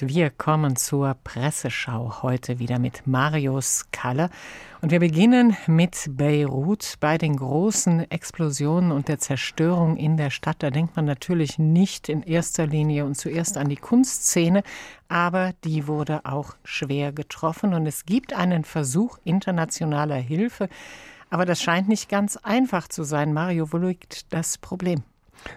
Wir 0.00 0.30
kommen 0.30 0.74
zur 0.76 1.14
Presseschau 1.22 2.22
heute 2.22 2.58
wieder 2.58 2.78
mit 2.78 3.06
Marius 3.06 3.88
Kalle. 3.92 4.30
Und 4.80 4.90
wir 4.90 5.00
beginnen 5.00 5.54
mit 5.66 6.06
Beirut. 6.08 6.94
Bei 6.98 7.18
den 7.18 7.36
großen 7.36 8.10
Explosionen 8.10 8.90
und 8.90 9.08
der 9.08 9.18
Zerstörung 9.18 9.98
in 9.98 10.16
der 10.16 10.30
Stadt, 10.30 10.62
da 10.62 10.70
denkt 10.70 10.96
man 10.96 11.04
natürlich 11.04 11.58
nicht 11.58 12.08
in 12.08 12.22
erster 12.22 12.66
Linie 12.66 13.04
und 13.04 13.16
zuerst 13.16 13.58
an 13.58 13.68
die 13.68 13.76
Kunstszene, 13.76 14.62
aber 15.08 15.52
die 15.62 15.86
wurde 15.86 16.24
auch 16.24 16.54
schwer 16.64 17.12
getroffen. 17.12 17.74
Und 17.74 17.86
es 17.86 18.06
gibt 18.06 18.32
einen 18.32 18.64
Versuch 18.64 19.18
internationaler 19.24 20.16
Hilfe. 20.16 20.70
Aber 21.28 21.44
das 21.44 21.62
scheint 21.62 21.88
nicht 21.88 22.08
ganz 22.08 22.38
einfach 22.38 22.88
zu 22.88 23.04
sein. 23.04 23.34
Mario, 23.34 23.72
wo 23.72 23.76
liegt 23.76 24.32
das 24.32 24.56
Problem? 24.56 25.04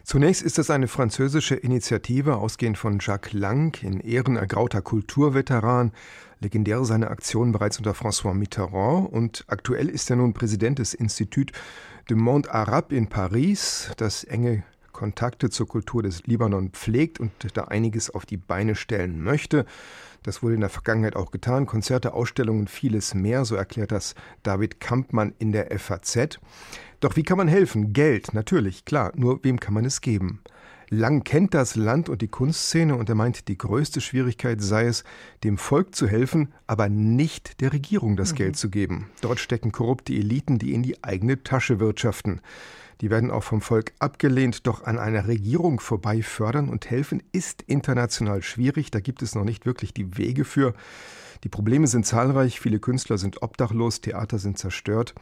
Zunächst 0.04 0.42
ist 0.42 0.60
es 0.60 0.70
eine 0.70 0.88
französische 0.88 1.56
Initiative, 1.56 2.38
ausgehend 2.38 2.78
von 2.78 3.00
Jacques 3.00 3.34
Lang, 3.34 3.82
in 3.84 4.00
Ehren 4.00 4.36
ergrauter 4.36 4.82
Kulturveteran. 4.82 5.92
Legendär 6.40 6.84
seine 6.84 7.10
Aktion 7.10 7.52
bereits 7.52 7.78
unter 7.78 7.94
François 7.94 8.34
Mitterrand 8.34 9.12
und 9.12 9.46
aktuell 9.48 9.90
ist 9.90 10.10
er 10.10 10.18
nun 10.18 10.34
Präsident 10.34 10.80
des 10.80 10.94
Institut 10.94 11.52
du 12.08 12.16
Monde 12.16 12.54
Arabe 12.54 12.96
in 12.96 13.08
Paris, 13.08 13.90
das 13.98 14.24
enge 14.24 14.64
Kontakte 14.96 15.50
zur 15.50 15.68
Kultur 15.68 16.04
des 16.04 16.26
Libanon 16.26 16.70
pflegt 16.70 17.20
und 17.20 17.32
da 17.54 17.66
einiges 17.66 18.10
auf 18.10 18.26
die 18.26 18.38
Beine 18.38 18.76
stellen 18.76 19.22
möchte. 19.22 19.66
Das 20.24 20.42
wurde 20.42 20.56
in 20.56 20.62
der 20.62 20.70
Vergangenheit 20.70 21.18
auch 21.18 21.32
getan. 21.32 21.66
Konzerte, 21.66 22.14
Ausstellungen, 22.14 22.68
vieles 22.68 23.14
mehr, 23.14 23.44
so 23.44 23.56
erklärt 23.56 23.92
das 23.92 24.16
David 24.42 24.80
Kampmann 24.80 25.34
in 25.38 25.52
der 25.52 25.78
FAZ. 25.78 26.40
Doch 27.02 27.18
wie 27.18 27.24
kann 27.24 27.38
man 27.38 27.50
helfen? 27.50 27.92
Geld, 27.92 28.34
natürlich, 28.34 28.86
klar. 28.86 29.12
Nur 29.16 29.44
wem 29.44 29.60
kann 29.60 29.74
man 29.74 29.84
es 29.84 30.00
geben? 30.00 30.40
Lang 30.90 31.26
kennt 31.26 31.54
das 31.54 31.76
Land 31.76 32.08
und 32.08 32.22
die 32.22 32.30
Kunstszene 32.30 32.96
und 32.96 33.10
er 33.10 33.16
meint, 33.16 33.50
die 33.50 33.58
größte 33.58 34.00
Schwierigkeit 34.00 34.62
sei 34.62 34.86
es, 34.86 35.04
dem 35.44 35.58
Volk 35.58 35.94
zu 35.94 36.08
helfen, 36.08 36.54
aber 36.68 36.88
nicht 36.88 37.60
der 37.60 37.74
Regierung 37.74 38.16
das 38.16 38.32
mhm. 38.32 38.38
Geld 38.38 38.56
zu 38.56 38.70
geben. 38.70 39.10
Dort 39.20 39.40
stecken 39.40 39.74
korrupte 39.74 40.14
Eliten, 40.14 40.58
die 40.58 40.74
in 40.74 40.84
die 40.84 41.04
eigene 41.04 41.44
Tasche 41.44 41.82
wirtschaften. 41.82 42.40
Die 43.02 43.10
werden 43.10 43.32
auch 43.32 43.44
vom 43.44 43.62
Volk 43.62 43.94
abgelehnt, 44.00 44.68
doch 44.68 44.84
an 44.84 44.98
einer 44.98 45.28
Regierung 45.28 45.80
vorbei 45.80 46.22
fördern 46.22 46.70
und 46.70 46.90
helfen 46.90 47.22
ist 47.32 47.62
international 47.64 48.42
schwierig. 48.42 48.92
Da 48.92 49.00
gibt 49.00 49.22
es 49.22 49.36
noch 49.36 49.44
nicht 49.44 49.66
wirklich 49.66 49.94
die 49.94 50.18
Wege 50.18 50.46
für. 50.46 50.74
Die 51.44 51.50
Probleme 51.50 51.88
sind 51.88 52.06
zahlreich, 52.06 52.60
viele 52.60 52.80
Künstler 52.80 53.18
sind 53.18 53.42
obdachlos, 53.42 54.02
Theater 54.02 54.40
sind 54.40 54.58
zerstört. 54.58 55.14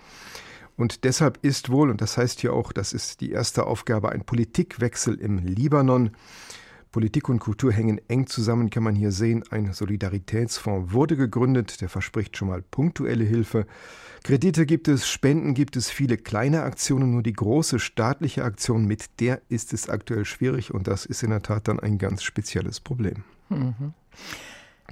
Und 0.75 1.03
deshalb 1.03 1.39
ist 1.43 1.69
wohl, 1.69 1.89
und 1.89 2.01
das 2.01 2.17
heißt 2.17 2.39
hier 2.39 2.53
auch, 2.53 2.71
das 2.71 2.93
ist 2.93 3.21
die 3.21 3.31
erste 3.31 3.65
Aufgabe, 3.65 4.11
ein 4.11 4.23
Politikwechsel 4.23 5.15
im 5.19 5.39
Libanon. 5.39 6.11
Politik 6.93 7.27
und 7.27 7.39
Kultur 7.39 7.73
hängen 7.73 7.99
eng 8.07 8.27
zusammen, 8.27 8.69
kann 8.69 8.83
man 8.83 8.95
hier 8.95 9.11
sehen. 9.11 9.43
Ein 9.49 9.73
Solidaritätsfonds 9.73 10.93
wurde 10.93 11.17
gegründet, 11.17 11.81
der 11.81 11.89
verspricht 11.89 12.37
schon 12.37 12.49
mal 12.49 12.61
punktuelle 12.61 13.23
Hilfe. 13.23 13.65
Kredite 14.23 14.67
gibt 14.67 14.87
es, 14.87 15.09
Spenden 15.09 15.55
gibt 15.55 15.75
es, 15.75 15.89
viele 15.89 16.17
kleine 16.17 16.61
Aktionen, 16.61 17.11
nur 17.11 17.23
die 17.23 17.33
große 17.33 17.79
staatliche 17.79 18.43
Aktion, 18.45 18.85
mit 18.85 19.19
der 19.19 19.41
ist 19.49 19.73
es 19.73 19.89
aktuell 19.89 20.23
schwierig 20.23 20.71
und 20.71 20.87
das 20.87 21.05
ist 21.05 21.23
in 21.23 21.31
der 21.31 21.41
Tat 21.41 21.67
dann 21.67 21.79
ein 21.79 21.97
ganz 21.97 22.21
spezielles 22.23 22.79
Problem. 22.79 23.23
Mhm. 23.49 23.93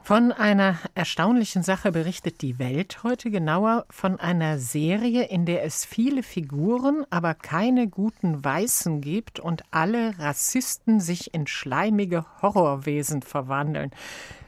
Von 0.04 0.32
einer 0.32 0.80
erstaunlichen 0.96 1.62
Sache 1.62 1.92
berichtet 1.92 2.42
die 2.42 2.58
Welt 2.58 3.04
heute 3.04 3.30
genauer 3.30 3.86
von 3.90 4.20
einer 4.20 4.58
Serie, 4.58 5.26
in 5.26 5.46
der 5.46 5.64
es 5.64 5.86
viele 5.86 6.24
Figuren, 6.24 7.06
aber 7.12 7.36
keine 7.36 7.88
guten 7.88 8.44
Weißen 8.44 9.02
gibt 9.02 9.40
und 9.40 9.64
alle 9.70 10.18
Rassisten 10.18 11.00
sich 11.00 11.34
in 11.34 11.46
schleimige 11.46 12.26
Horrorwesen 12.42 13.22
verwandeln. 13.22 13.92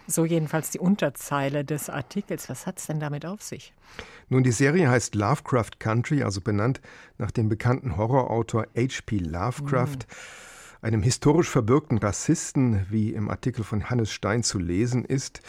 So 0.08 0.25
jedenfalls 0.25 0.72
die 0.72 0.80
Unterzeile 0.80 1.63
des 1.63 1.89
Artikels. 1.89 2.50
Was 2.50 2.66
hat 2.66 2.80
es 2.80 2.88
denn 2.88 3.00
damit 3.00 3.25
auf 3.25 3.41
sich? 3.41 3.73
Nun, 4.30 4.44
die 4.44 4.52
Serie 4.52 4.89
heißt 4.89 5.13
Lovecraft 5.13 5.80
Country, 5.80 6.23
also 6.23 6.41
benannt 6.41 6.81
nach 7.17 7.31
dem 7.31 7.47
bekannten 7.47 7.95
Horrorautor 7.95 8.66
H.P. 8.75 9.19
Lovecraft. 9.19 10.07
Mhm 10.07 10.53
einem 10.83 11.01
historisch 11.01 11.49
verbürgten 11.49 11.97
Rassisten, 11.97 12.85
wie 12.89 13.13
im 13.13 13.29
Artikel 13.29 13.63
von 13.63 13.89
Hannes 13.89 14.11
Stein 14.11 14.44
zu 14.44 14.59
lesen 14.59 15.05
ist. 15.05 15.41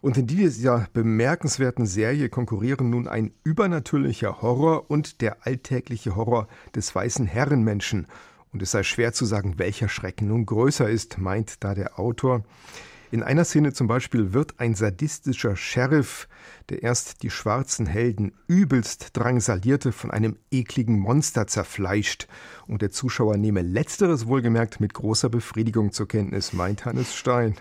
Und 0.00 0.16
in 0.16 0.26
dieser 0.26 0.88
bemerkenswerten 0.92 1.86
Serie 1.86 2.28
konkurrieren 2.28 2.90
nun 2.90 3.06
ein 3.06 3.32
übernatürlicher 3.44 4.42
Horror 4.42 4.90
und 4.90 5.20
der 5.20 5.46
alltägliche 5.46 6.16
Horror 6.16 6.48
des 6.74 6.92
weißen 6.92 7.26
Herrenmenschen. 7.26 8.08
Und 8.52 8.60
es 8.60 8.72
sei 8.72 8.82
schwer 8.82 9.12
zu 9.12 9.24
sagen, 9.24 9.54
welcher 9.58 9.88
Schrecken 9.88 10.26
nun 10.26 10.44
größer 10.44 10.90
ist, 10.90 11.18
meint 11.18 11.62
da 11.62 11.74
der 11.74 12.00
Autor. 12.00 12.42
In 13.12 13.22
einer 13.22 13.44
Szene 13.44 13.74
zum 13.74 13.88
Beispiel 13.88 14.32
wird 14.32 14.58
ein 14.58 14.74
sadistischer 14.74 15.54
Sheriff, 15.54 16.28
der 16.70 16.82
erst 16.82 17.22
die 17.22 17.28
schwarzen 17.28 17.84
Helden 17.84 18.32
übelst 18.46 19.10
drangsalierte, 19.12 19.92
von 19.92 20.10
einem 20.10 20.38
ekligen 20.50 20.98
Monster 20.98 21.46
zerfleischt. 21.46 22.26
Und 22.66 22.80
der 22.80 22.90
Zuschauer 22.90 23.36
nehme 23.36 23.60
letzteres 23.60 24.28
wohlgemerkt 24.28 24.80
mit 24.80 24.94
großer 24.94 25.28
Befriedigung 25.28 25.92
zur 25.92 26.08
Kenntnis, 26.08 26.54
meint 26.54 26.86
Hannes 26.86 27.14
Stein. 27.14 27.56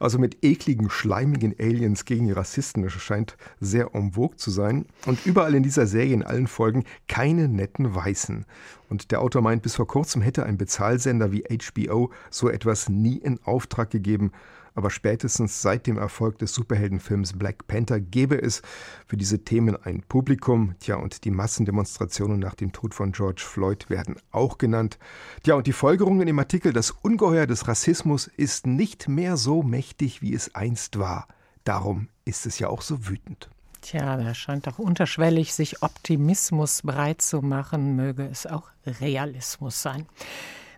Also 0.00 0.18
mit 0.18 0.44
ekligen, 0.44 0.90
schleimigen 0.90 1.54
Aliens 1.56 2.04
gegen 2.04 2.26
die 2.26 2.32
Rassisten, 2.32 2.82
das 2.82 2.92
scheint 2.94 3.36
sehr 3.60 3.90
vogue 3.92 4.34
zu 4.34 4.50
sein. 4.50 4.86
Und 5.06 5.24
überall 5.24 5.54
in 5.54 5.62
dieser 5.62 5.86
Serie, 5.86 6.14
in 6.14 6.24
allen 6.24 6.48
Folgen, 6.48 6.82
keine 7.06 7.46
netten 7.46 7.94
Weißen. 7.94 8.44
Und 8.88 9.12
der 9.12 9.20
Autor 9.20 9.40
meint, 9.40 9.62
bis 9.62 9.76
vor 9.76 9.86
kurzem 9.86 10.20
hätte 10.20 10.44
ein 10.46 10.58
Bezahlsender 10.58 11.30
wie 11.30 11.44
HBO 11.44 12.10
so 12.28 12.48
etwas 12.48 12.88
nie 12.88 13.18
in 13.18 13.38
Auftrag 13.44 13.90
gegeben 13.90 14.32
aber 14.76 14.90
spätestens 14.90 15.62
seit 15.62 15.86
dem 15.86 15.96
Erfolg 15.96 16.38
des 16.38 16.54
Superheldenfilms 16.54 17.32
Black 17.32 17.66
Panther 17.66 17.98
gäbe 17.98 18.40
es 18.40 18.62
für 19.06 19.16
diese 19.16 19.42
Themen 19.42 19.74
ein 19.74 20.02
Publikum. 20.02 20.74
Tja, 20.78 20.96
und 20.96 21.24
die 21.24 21.30
Massendemonstrationen 21.30 22.38
nach 22.38 22.54
dem 22.54 22.72
Tod 22.72 22.94
von 22.94 23.12
George 23.12 23.42
Floyd 23.44 23.88
werden 23.88 24.16
auch 24.30 24.58
genannt. 24.58 24.98
Tja, 25.42 25.54
und 25.54 25.66
die 25.66 25.72
Folgerungen 25.72 26.28
im 26.28 26.38
Artikel, 26.38 26.72
das 26.72 26.90
Ungeheuer 26.90 27.46
des 27.46 27.66
Rassismus 27.66 28.26
ist 28.26 28.66
nicht 28.66 29.08
mehr 29.08 29.36
so 29.36 29.62
mächtig, 29.62 30.20
wie 30.20 30.34
es 30.34 30.54
einst 30.54 30.98
war. 30.98 31.26
Darum 31.64 32.08
ist 32.26 32.46
es 32.46 32.58
ja 32.58 32.68
auch 32.68 32.82
so 32.82 33.08
wütend. 33.08 33.48
Tja, 33.80 34.16
da 34.16 34.34
scheint 34.34 34.66
doch 34.66 34.78
unterschwellig 34.78 35.54
sich 35.54 35.82
Optimismus 35.82 36.82
breit 36.82 37.22
zu 37.22 37.40
machen, 37.40 37.96
möge 37.96 38.26
es 38.26 38.46
auch 38.46 38.68
Realismus 38.84 39.80
sein. 39.80 40.06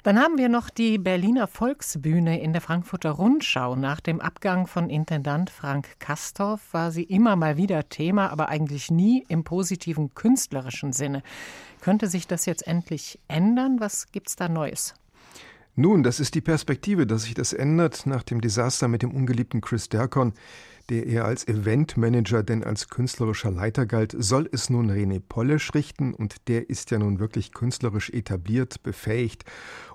Dann 0.05 0.19
haben 0.19 0.39
wir 0.39 0.49
noch 0.49 0.71
die 0.71 0.97
Berliner 0.99 1.49
Volksbühne 1.49 2.41
in 2.41 2.53
der 2.53 2.63
Frankfurter 2.63 3.11
Rundschau. 3.11 3.75
Nach 3.75 4.01
dem 4.01 4.21
Abgang 4.21 4.67
von 4.67 4.91
Intendant 4.91 5.51
Frank 5.51 5.99
Kastorf 5.99 6.73
war 6.73 6.93
sie 6.93 7.03
immer 7.03 7.35
mal 7.35 7.57
wieder 7.57 7.89
Thema, 7.89 8.31
aber 8.31 8.49
eigentlich 8.49 8.91
nie 8.91 9.25
im 9.29 9.43
positiven 9.43 10.15
künstlerischen 10.15 10.93
Sinne. 10.93 11.23
Könnte 11.81 12.07
sich 12.07 12.27
das 12.27 12.47
jetzt 12.47 12.67
endlich 12.67 13.19
ändern? 13.27 13.81
Was 13.81 14.13
gibt's 14.13 14.37
da 14.37 14.49
Neues? 14.49 14.95
Nun, 15.75 16.03
das 16.03 16.21
ist 16.21 16.35
die 16.35 16.41
Perspektive, 16.41 17.07
dass 17.07 17.23
sich 17.23 17.35
das 17.35 17.53
ändert 17.53 18.07
nach 18.07 18.23
dem 18.23 18.41
Desaster 18.41 18.89
mit 18.89 19.03
dem 19.03 19.13
ungeliebten 19.13 19.61
Chris 19.61 19.89
Derkon 19.89 20.33
der 20.91 21.07
eher 21.07 21.25
als 21.25 21.47
Eventmanager 21.47 22.43
denn 22.43 22.65
als 22.65 22.89
künstlerischer 22.89 23.51
Leiter 23.51 23.87
galt, 23.87 24.15
soll 24.19 24.49
es 24.53 24.71
nun 24.71 24.91
René 24.91 25.21
Polisch 25.21 25.75
richten 25.75 26.15
und 26.15 26.49
der 26.49 26.71
ist 26.71 26.91
ja 26.91 26.99
nun 26.99 27.19
wirklich 27.19 27.53
künstlerisch 27.53 28.11
etabliert, 28.11 28.83
befähigt 28.83 29.45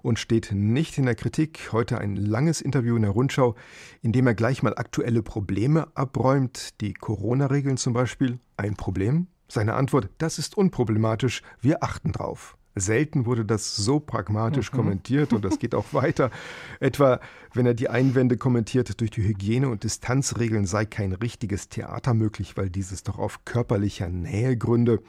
und 0.01 0.19
steht 0.19 0.51
nicht 0.51 0.97
in 0.97 1.05
der 1.05 1.15
Kritik. 1.15 1.71
Heute 1.71 1.97
ein 1.97 2.15
langes 2.15 2.61
Interview 2.61 2.95
in 2.95 3.01
der 3.01 3.11
Rundschau, 3.11 3.55
in 4.01 4.11
dem 4.11 4.27
er 4.27 4.35
gleich 4.35 4.61
mal 4.63 4.75
aktuelle 4.75 5.23
Probleme 5.23 5.87
abräumt, 5.95 6.81
die 6.81 6.93
Corona-Regeln 6.93 7.77
zum 7.77 7.93
Beispiel. 7.93 8.39
Ein 8.57 8.75
Problem? 8.75 9.27
Seine 9.47 9.73
Antwort, 9.73 10.09
das 10.17 10.39
ist 10.39 10.57
unproblematisch, 10.57 11.41
wir 11.61 11.83
achten 11.83 12.11
drauf. 12.11 12.57
Selten 12.75 13.25
wurde 13.25 13.45
das 13.45 13.75
so 13.75 14.00
pragmatisch 14.00 14.72
mhm. 14.72 14.78
kommentiert 14.78 15.34
und 15.34 15.45
das 15.45 15.59
geht 15.59 15.75
auch 15.75 15.85
weiter. 15.94 16.31
Etwa, 16.79 17.19
wenn 17.53 17.66
er 17.66 17.73
die 17.73 17.89
Einwände 17.89 18.38
kommentiert, 18.38 19.00
durch 19.00 19.11
die 19.11 19.23
Hygiene- 19.23 19.69
und 19.69 19.84
Distanzregeln 19.84 20.66
sei 20.66 20.86
kein 20.86 21.13
richtiges 21.13 21.69
Theater 21.69 22.13
möglich, 22.13 22.57
weil 22.57 22.69
dieses 22.69 23.03
doch 23.03 23.19
auf 23.19 23.45
körperlicher 23.45 24.09
Nähe 24.09 24.57
gründe. 24.57 25.01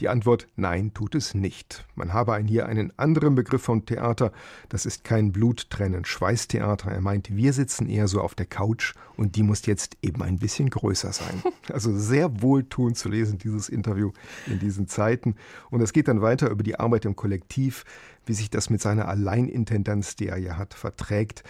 Die 0.00 0.08
Antwort 0.08 0.48
nein, 0.56 0.92
tut 0.92 1.14
es 1.14 1.34
nicht. 1.34 1.86
Man 1.94 2.12
habe 2.12 2.36
hier 2.46 2.66
einen 2.66 2.92
anderen 2.98 3.34
Begriff 3.34 3.62
von 3.62 3.86
Theater. 3.86 4.32
Das 4.68 4.86
ist 4.86 5.04
kein 5.04 5.32
Bluttrennen, 5.32 6.04
Schweißtheater. 6.04 6.90
Er 6.90 7.00
meint, 7.00 7.34
wir 7.34 7.52
sitzen 7.52 7.88
eher 7.88 8.08
so 8.08 8.20
auf 8.20 8.34
der 8.34 8.46
Couch 8.46 8.94
und 9.16 9.36
die 9.36 9.42
muss 9.42 9.66
jetzt 9.66 9.96
eben 10.02 10.22
ein 10.22 10.38
bisschen 10.38 10.70
größer 10.70 11.12
sein. 11.12 11.42
Also 11.72 11.96
sehr 11.96 12.42
wohltuend 12.42 12.98
zu 12.98 13.08
lesen, 13.08 13.38
dieses 13.38 13.70
Interview 13.70 14.12
in 14.46 14.58
diesen 14.58 14.86
Zeiten. 14.86 15.34
Und 15.70 15.80
es 15.80 15.94
geht 15.94 16.08
dann 16.08 16.20
weiter 16.20 16.50
über 16.50 16.62
die 16.62 16.78
Arbeit 16.78 17.06
im 17.06 17.16
Kollektiv, 17.16 17.86
wie 18.26 18.34
sich 18.34 18.50
das 18.50 18.70
mit 18.70 18.80
seiner 18.80 19.08
Alleinintendanz, 19.08 20.16
die 20.16 20.28
er 20.28 20.38
ja 20.38 20.56
hat, 20.56 20.74
verträgt. 20.74 21.42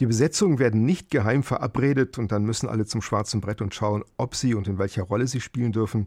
Die 0.00 0.06
Besetzungen 0.06 0.58
werden 0.58 0.84
nicht 0.84 1.10
geheim 1.10 1.42
verabredet 1.42 2.18
und 2.18 2.32
dann 2.32 2.44
müssen 2.44 2.68
alle 2.68 2.86
zum 2.86 3.02
schwarzen 3.02 3.40
Brett 3.40 3.60
und 3.60 3.74
schauen, 3.74 4.04
ob 4.16 4.34
sie 4.34 4.54
und 4.54 4.68
in 4.68 4.78
welcher 4.78 5.02
Rolle 5.02 5.26
sie 5.26 5.40
spielen 5.40 5.72
dürfen. 5.72 6.06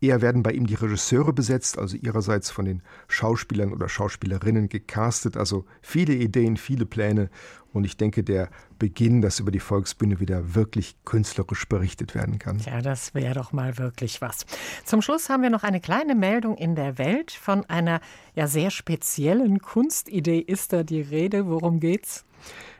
Eher 0.00 0.22
werden 0.22 0.42
bei 0.42 0.52
ihm 0.52 0.66
die 0.66 0.74
Regisseure 0.74 1.32
besetzt, 1.32 1.78
also 1.78 1.96
ihrerseits 1.96 2.50
von 2.50 2.64
den 2.64 2.82
Schauspielern 3.08 3.72
oder 3.72 3.88
Schauspielerinnen 3.88 4.68
gecastet, 4.68 5.36
also 5.36 5.66
viele 5.82 6.14
Ideen, 6.14 6.56
viele 6.56 6.86
Pläne 6.86 7.28
und 7.72 7.84
ich 7.84 7.96
denke, 7.96 8.22
der 8.22 8.48
Beginn, 8.78 9.20
dass 9.20 9.40
über 9.40 9.50
die 9.50 9.60
Volksbühne 9.60 10.20
wieder 10.20 10.54
wirklich 10.54 10.96
künstlerisch 11.04 11.68
berichtet 11.68 12.14
werden 12.14 12.38
kann. 12.38 12.58
Ja, 12.60 12.82
das 12.82 13.14
wäre 13.14 13.34
doch 13.34 13.52
mal 13.52 13.78
wirklich 13.78 14.20
was. 14.20 14.46
Zum 14.84 15.02
Schluss 15.02 15.28
haben 15.28 15.42
wir 15.42 15.50
noch 15.50 15.62
eine 15.62 15.80
kleine 15.80 16.14
Meldung 16.14 16.56
in 16.56 16.74
der 16.74 16.98
Welt 16.98 17.30
von 17.30 17.64
einer 17.66 18.00
ja 18.34 18.46
sehr 18.46 18.70
speziellen 18.70 19.60
Kunstidee. 19.60 20.40
Ist 20.40 20.72
da 20.72 20.82
die 20.82 21.00
Rede? 21.00 21.46
Worum 21.46 21.80
geht's? 21.80 22.24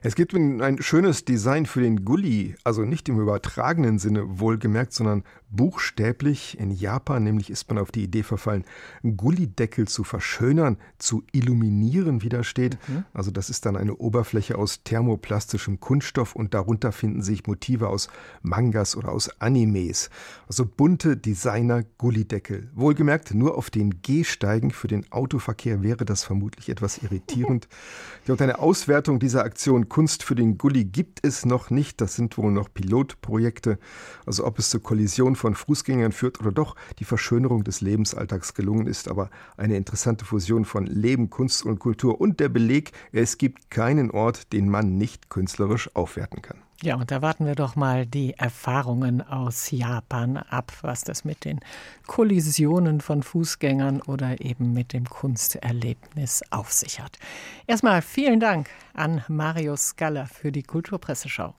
Es 0.03 0.15
gibt 0.15 0.35
ein 0.35 0.81
schönes 0.81 1.27
Design 1.27 1.67
für 1.67 1.83
den 1.83 2.07
Gully, 2.07 2.55
also 2.65 2.83
nicht 2.83 3.09
im 3.11 3.21
übertragenen 3.21 3.99
Sinne 3.99 4.41
wohlgemerkt, 4.41 4.95
sondern 4.95 5.25
buchstäblich. 5.51 6.59
In 6.59 6.71
Japan 6.71 7.23
nämlich 7.23 7.51
ist 7.51 7.69
man 7.69 7.79
auf 7.79 7.91
die 7.91 8.05
Idee 8.05 8.23
verfallen, 8.23 8.65
Gullydeckel 9.03 9.89
zu 9.89 10.05
verschönern, 10.05 10.79
zu 10.99 11.23
illuminieren, 11.33 12.23
wie 12.23 12.29
da 12.31 12.45
steht. 12.45 12.79
Mhm. 12.89 13.05
Also 13.13 13.31
das 13.31 13.51
ist 13.51 13.67
dann 13.67 13.77
eine 13.77 13.97
Oberfläche 13.97 14.57
aus 14.57 14.83
thermoplastischem 14.85 15.81
Kunststoff 15.81 16.35
und 16.35 16.55
darunter 16.55 16.93
finden 16.93 17.23
sich 17.23 17.47
Motive 17.47 17.89
aus 17.89 18.09
Mangas 18.43 18.97
oder 18.97 19.13
aus 19.13 19.41
Animes. 19.41 20.09
Also 20.49 20.65
bunte 20.65 21.17
Designer-Gullydeckel. 21.17 22.71
Wohlgemerkt, 22.75 23.35
nur 23.35 23.59
auf 23.59 23.71
den 23.71 24.01
Gehsteigen 24.03 24.71
für 24.71 24.89
den 24.89 25.11
Autoverkehr 25.13 25.83
wäre 25.83 26.05
das 26.05 26.25
vermutlich 26.25 26.69
etwas 26.69 27.03
irritierend. 27.03 27.69
ja, 28.27 28.33
und 28.33 28.41
eine 28.41 28.61
Auswertung 28.61 29.19
dieser 29.19 29.43
Aktion 29.51 29.89
Kunst 29.89 30.23
für 30.23 30.37
den 30.37 30.59
Gully 30.59 30.85
gibt 30.85 31.27
es 31.27 31.45
noch 31.45 31.71
nicht. 31.71 32.01
Das 32.01 32.15
sind 32.15 32.39
wohl 32.39 32.53
noch 32.53 32.73
Pilotprojekte. 32.73 33.81
Also 34.25 34.47
ob 34.47 34.61
es 34.61 34.71
zur 34.71 34.81
Kollision 34.81 35.35
von 35.35 35.57
Fußgängern 35.57 36.13
führt 36.13 36.39
oder 36.39 36.53
doch 36.53 36.77
die 37.01 37.05
Verschönerung 37.05 37.65
des 37.65 37.81
Lebensalltags 37.81 38.55
gelungen 38.55 38.87
ist. 38.87 39.09
Aber 39.09 39.29
eine 39.57 39.77
interessante 39.77 40.25
Fusion 40.25 40.65
von 40.65 40.87
Leben, 40.87 41.31
Kunst 41.31 41.65
und 41.67 41.81
Kultur 41.81 42.21
und 42.21 42.39
der 42.39 42.49
Beleg, 42.49 42.93
es 43.11 43.39
gibt 43.39 43.73
keinen 43.73 44.13
Ort, 44.13 44.53
den 44.53 44.69
man 44.69 44.97
nicht 44.97 45.31
künstlerisch 45.31 45.91
aufwerten 45.97 46.43
kann. 46.43 46.63
Ja, 46.83 46.97
und 46.97 47.11
da 47.11 47.21
warten 47.21 47.45
wir 47.45 47.55
doch 47.55 47.77
mal 47.77 48.07
die 48.07 48.33
Erfahrungen 48.35 49.21
aus 49.21 49.71
Japan 49.71 50.39
ab, 50.39 50.73
was 50.81 51.03
das 51.03 51.25
mit 51.25 51.45
den 51.45 51.61
Kollisionen 52.07 53.03
von 53.03 53.23
Fußgängern 53.23 54.01
oder 54.01 54.41
eben 54.41 54.73
mit 54.73 54.95
dem 54.95 55.05
Kunsterlebnis 55.05 56.43
auf 56.51 56.73
sich 56.73 57.01
hat. 57.01 57.19
Erstmal 57.67 58.01
vielen 58.01 58.41
Dank 58.41 58.71
an 58.95 59.23
Marius 59.29 59.89
Scalla 59.89 60.25
für 60.25 60.53
die 60.53 60.63
Kulturpresseschau. 60.63 61.55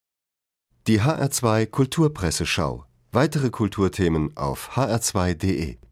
Die 0.88 1.02
HR2 1.02 1.68
Kulturpresseschau 1.68 2.86
Weitere 3.14 3.50
Kulturthemen 3.50 4.38
auf 4.38 4.78
hr2.de 4.78 5.78